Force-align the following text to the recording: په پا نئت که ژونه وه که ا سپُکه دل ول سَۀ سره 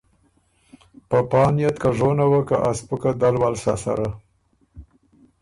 په 1.09 1.19
پا 1.29 1.43
نئت 1.55 1.75
که 1.81 1.89
ژونه 1.97 2.25
وه 2.31 2.41
که 2.47 2.55
ا 2.69 2.71
سپُکه 2.77 3.11
دل 3.21 3.35
ول 3.41 3.55
سَۀ 3.63 3.73
سره 3.83 4.09